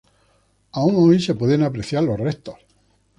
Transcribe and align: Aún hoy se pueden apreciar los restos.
Aún 0.71 0.95
hoy 0.97 1.19
se 1.21 1.35
pueden 1.35 1.61
apreciar 1.61 2.01
los 2.03 2.19
restos. 2.19 2.55